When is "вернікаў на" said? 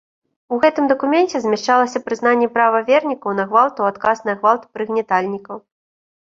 2.89-3.45